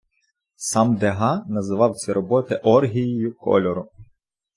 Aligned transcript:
Сам 0.55 0.95
Дега 0.95 1.45
назвав 1.49 1.95
ці 1.95 2.13
роботи 2.13 2.55
оргією 2.55 3.35
кольору. 3.35 3.89